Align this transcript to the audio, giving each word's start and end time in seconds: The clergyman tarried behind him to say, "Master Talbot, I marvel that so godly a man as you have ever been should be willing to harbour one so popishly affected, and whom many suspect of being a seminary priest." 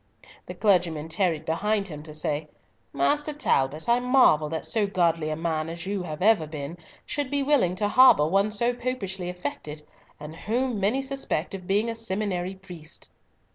The 0.47 0.55
clergyman 0.55 1.09
tarried 1.09 1.45
behind 1.45 1.87
him 1.87 2.01
to 2.01 2.13
say, 2.15 2.47
"Master 2.91 3.33
Talbot, 3.33 3.87
I 3.87 3.99
marvel 3.99 4.49
that 4.49 4.65
so 4.65 4.87
godly 4.87 5.29
a 5.29 5.35
man 5.35 5.69
as 5.69 5.85
you 5.85 6.01
have 6.01 6.23
ever 6.23 6.47
been 6.47 6.79
should 7.05 7.29
be 7.29 7.43
willing 7.43 7.75
to 7.75 7.87
harbour 7.87 8.25
one 8.27 8.51
so 8.51 8.73
popishly 8.73 9.29
affected, 9.29 9.83
and 10.19 10.35
whom 10.35 10.79
many 10.79 11.03
suspect 11.03 11.53
of 11.53 11.67
being 11.67 11.87
a 11.87 11.93
seminary 11.95 12.55
priest." 12.55 13.09